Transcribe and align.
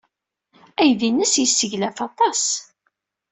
Aydi-nnes 0.81 1.33
yesseglaf 1.41 1.97
aṭas. 2.07 2.43